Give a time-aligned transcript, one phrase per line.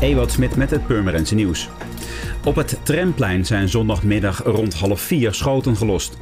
[0.00, 1.68] Ewout Smit met het Purmerendse nieuws.
[2.44, 6.16] Op het tramplein zijn zondagmiddag rond half vier schoten gelost.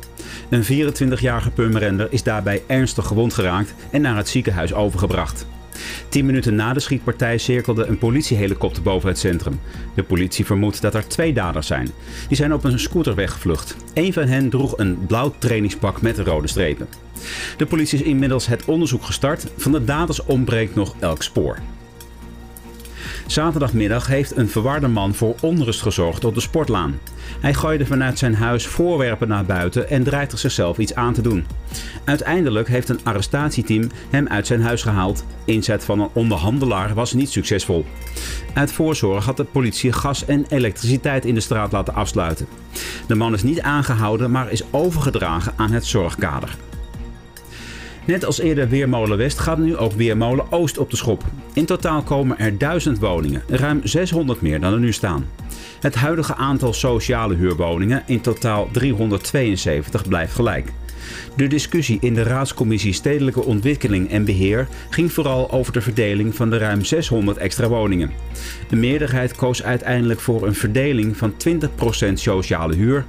[0.48, 5.46] Een 24-jarige Purmerender is daarbij ernstig gewond geraakt en naar het ziekenhuis overgebracht.
[6.08, 9.60] Tien minuten na de schietpartij cirkelde een politiehelikopter boven het centrum.
[9.94, 11.88] De politie vermoedt dat er twee daders zijn.
[12.28, 13.76] Die zijn op een scooter weggevlucht.
[13.94, 16.88] Een van hen droeg een blauw trainingspak met rode strepen.
[17.56, 19.46] De politie is inmiddels het onderzoek gestart.
[19.56, 21.58] Van de daders ontbreekt nog elk spoor.
[23.32, 26.98] Zaterdagmiddag heeft een verwarde man voor onrust gezorgd op de sportlaan.
[27.40, 31.46] Hij gooide vanuit zijn huis voorwerpen naar buiten en dreigde zichzelf iets aan te doen.
[32.04, 35.24] Uiteindelijk heeft een arrestatieteam hem uit zijn huis gehaald.
[35.44, 37.84] Inzet van een onderhandelaar was niet succesvol.
[38.54, 42.46] Uit voorzorg had de politie gas en elektriciteit in de straat laten afsluiten.
[43.06, 46.56] De man is niet aangehouden, maar is overgedragen aan het zorgkader.
[48.04, 51.24] Net als eerder Weermolen West gaat nu ook Weermolen Oost op de schop.
[51.52, 55.26] In totaal komen er 1000 woningen, ruim 600 meer dan er nu staan.
[55.80, 60.72] Het huidige aantal sociale huurwoningen, in totaal 372, blijft gelijk.
[61.36, 66.50] De discussie in de Raadscommissie Stedelijke Ontwikkeling en Beheer ging vooral over de verdeling van
[66.50, 68.10] de ruim 600 extra woningen.
[68.68, 73.04] De meerderheid koos uiteindelijk voor een verdeling van 20% sociale huur,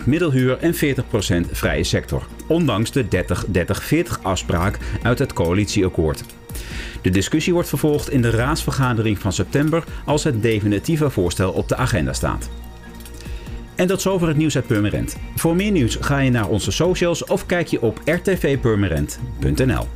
[0.00, 6.24] 40% middelhuur en 40% vrije sector, ondanks de 30-30-40 afspraak uit het coalitieakkoord.
[7.02, 11.76] De discussie wordt vervolgd in de raadsvergadering van september als het definitieve voorstel op de
[11.76, 12.50] agenda staat.
[13.80, 15.16] En tot zover het nieuws uit Purmerend.
[15.34, 19.86] Voor meer nieuws ga je naar onze socials of kijk je op rtvpurmerend.nl.